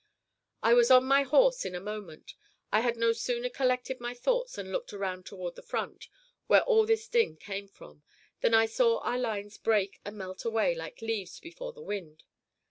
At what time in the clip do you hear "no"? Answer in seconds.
2.97-3.11